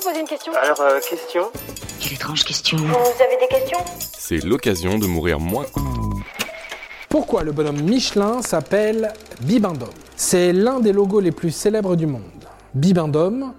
[0.00, 1.50] vous poser une question Alors, euh, question
[2.00, 2.78] Quelle étrange question.
[2.78, 3.78] Vous avez des questions?
[4.16, 5.66] C'est l'occasion de mourir moins.
[7.08, 9.88] Pourquoi le bonhomme Michelin s'appelle Bibendum?
[10.16, 12.22] C'est l'un des logos les plus célèbres du monde.
[12.74, 13.52] Bibendum,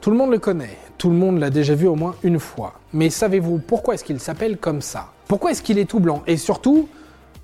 [0.00, 2.74] tout le monde le connaît, tout le monde l'a déjà vu au moins une fois.
[2.92, 5.08] Mais savez-vous pourquoi est-ce qu'il s'appelle comme ça?
[5.28, 6.22] Pourquoi est-ce qu'il est tout blanc?
[6.26, 6.88] Et surtout,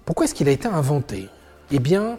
[0.05, 1.29] pourquoi est-ce qu'il a été inventé?
[1.71, 2.19] Eh bien,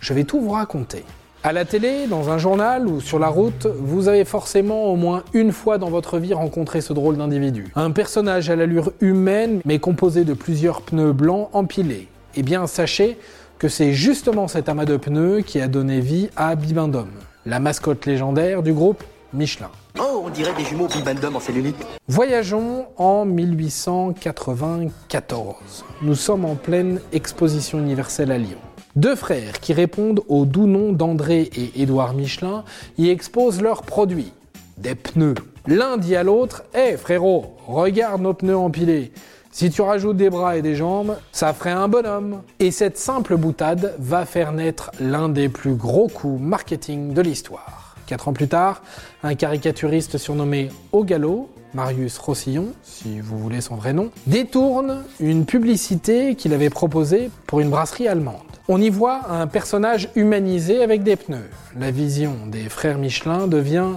[0.00, 1.04] je vais tout vous raconter.
[1.44, 5.22] À la télé, dans un journal ou sur la route, vous avez forcément au moins
[5.32, 7.68] une fois dans votre vie rencontré ce drôle d'individu.
[7.76, 12.08] Un personnage à l'allure humaine mais composé de plusieurs pneus blancs empilés.
[12.34, 13.18] Eh bien, sachez
[13.60, 17.06] que c'est justement cet amas de pneus qui a donné vie à Bibendum,
[17.46, 19.70] la mascotte légendaire du groupe Michelin.
[20.00, 21.86] Oh, on dirait des jumeaux Bibendum en cellulite.
[22.08, 25.84] Voyageons en 1894.
[26.02, 28.58] Nous sommes en pleine exposition universelle à Lyon.
[28.96, 32.64] Deux frères qui répondent au doux nom d'André et Édouard Michelin
[32.96, 34.32] y exposent leurs produits,
[34.78, 35.34] des pneus.
[35.66, 39.12] L'un dit à l'autre Hé frérot, regarde nos pneus empilés.
[39.50, 42.42] Si tu rajoutes des bras et des jambes, ça ferait un bonhomme.
[42.60, 47.96] Et cette simple boutade va faire naître l'un des plus gros coups marketing de l'histoire.
[48.06, 48.82] Quatre ans plus tard,
[49.22, 55.44] un caricaturiste surnommé Au Galop, Marius Rossillon, si vous voulez son vrai nom, détourne une
[55.44, 58.47] publicité qu'il avait proposée pour une brasserie allemande.
[58.70, 61.48] On y voit un personnage humanisé avec des pneus.
[61.80, 63.92] La vision des frères Michelin devient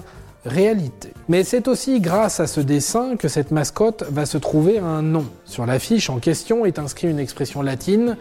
[0.45, 1.11] réalité.
[1.27, 5.25] Mais c'est aussi grâce à ce dessin que cette mascotte va se trouver un nom.
[5.43, 8.15] Sur l'affiche en question est inscrit une expression latine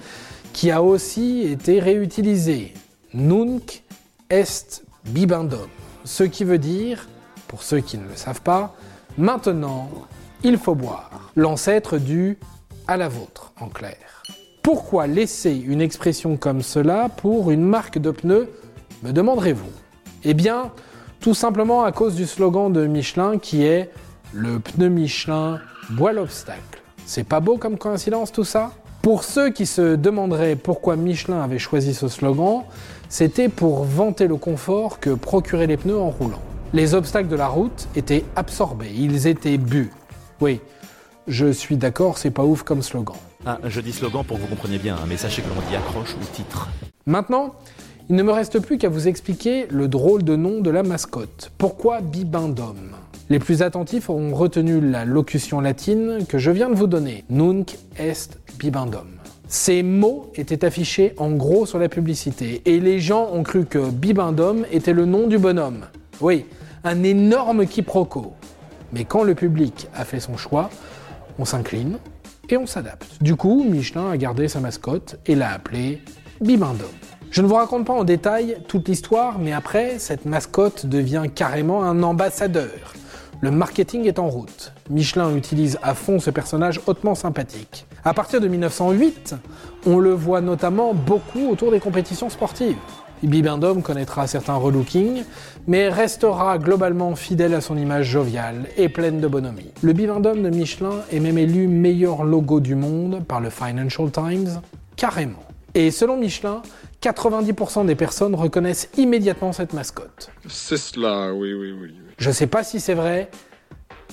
[0.53, 2.75] qui a aussi été réutilisée.
[3.15, 3.85] Nunc
[4.29, 5.69] est bibendum.
[6.05, 7.09] Ce qui veut dire,
[7.47, 8.75] pour ceux qui ne le savent pas,
[9.19, 9.89] maintenant
[10.43, 11.31] il faut boire.
[11.37, 12.39] L'ancêtre du
[12.89, 14.20] à la vôtre en clair.
[14.63, 18.49] Pourquoi laisser une expression comme cela pour une marque de pneus,
[19.03, 19.71] me demanderez-vous?
[20.25, 20.71] Eh bien,
[21.19, 23.91] tout simplement à cause du slogan de Michelin qui est
[24.35, 26.83] Le pneu Michelin boit l'obstacle.
[27.07, 28.73] C'est pas beau comme coïncidence tout ça?
[29.01, 32.65] Pour ceux qui se demanderaient pourquoi Michelin avait choisi ce slogan,
[33.09, 36.43] c'était pour vanter le confort que procuraient les pneus en roulant.
[36.75, 39.91] Les obstacles de la route étaient absorbés, ils étaient bu.
[40.43, 40.61] Oui,
[41.31, 43.17] je suis d'accord, c'est pas ouf comme slogan.
[43.47, 45.77] Ah, je dis slogan pour que vous compreniez bien, hein, mais sachez que l'on dit
[45.77, 46.69] accroche ou titre.
[47.07, 47.55] Maintenant,
[48.09, 51.53] il ne me reste plus qu'à vous expliquer le drôle de nom de la mascotte.
[51.57, 52.97] Pourquoi Bibendum
[53.31, 57.25] Les plus attentifs auront retenu la locution latine que je viens de vous donner.
[57.31, 59.07] Nunc est Bibendum.
[59.49, 63.91] Ces mots étaient affichés en gros sur la publicité et les gens ont cru que
[63.91, 65.87] Bibendum était le nom du bonhomme.
[66.21, 66.47] Oui,
[66.83, 68.33] un énorme quiproquo.
[68.93, 70.69] Mais quand le public a fait son choix,
[71.39, 71.99] on s'incline
[72.49, 73.23] et on s'adapte.
[73.23, 76.03] Du coup, Michelin a gardé sa mascotte et l'a appelée
[76.41, 76.89] Bibendum.
[77.31, 81.85] Je ne vous raconte pas en détail toute l'histoire, mais après, cette mascotte devient carrément
[81.85, 82.95] un ambassadeur.
[83.41, 84.73] Le marketing est en route.
[84.91, 87.87] Michelin utilise à fond ce personnage hautement sympathique.
[88.05, 89.37] À partir de 1908,
[89.87, 92.77] on le voit notamment beaucoup autour des compétitions sportives.
[93.27, 95.25] Bibendum connaîtra certains relookings,
[95.67, 99.71] mais restera globalement fidèle à son image joviale et pleine de bonhomie.
[99.83, 104.61] Le Bibendum de Michelin est même élu meilleur logo du monde par le Financial Times,
[104.97, 105.45] carrément.
[105.75, 106.63] Et selon Michelin,
[107.03, 110.31] 90% des personnes reconnaissent immédiatement cette mascotte.
[110.49, 111.95] C'est cela, oui, oui, oui.
[112.19, 113.31] Je sais pas si c'est vrai,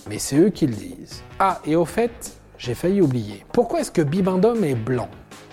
[0.09, 1.23] mais c'est eux qui le disent.
[1.39, 3.43] Ah, et au fait, j'ai failli oublier.
[3.51, 5.09] Pourquoi est-ce que Bibendum est blanc?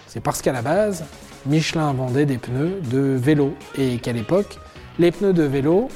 [0.06, 1.04] C'est parce qu'à la base,
[1.47, 4.59] Michelin vendait des pneus de vélo et qu'à l'époque,
[4.99, 5.88] les pneus de vélo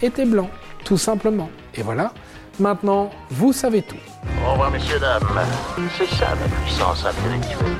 [0.00, 0.50] étaient blancs,
[0.84, 1.50] tout simplement.
[1.74, 2.12] Et voilà,
[2.60, 3.96] maintenant, vous savez tout.
[4.46, 5.22] Au revoir, messieurs, dames.
[5.98, 7.76] C'est ça la puissance intellectuelle.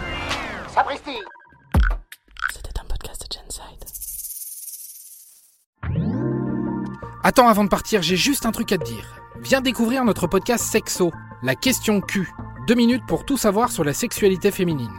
[0.74, 1.18] Sapristi
[2.52, 3.84] C'était un podcast de Genside.
[7.22, 9.22] Attends, avant de partir, j'ai juste un truc à te dire.
[9.42, 11.12] Viens découvrir notre podcast Sexo,
[11.42, 12.28] la question Q.
[12.66, 14.90] Deux minutes pour tout savoir sur la sexualité féminine.